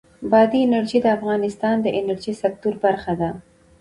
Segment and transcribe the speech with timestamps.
[0.31, 3.29] بادي انرژي د افغانستان د انرژۍ سکتور برخه ده.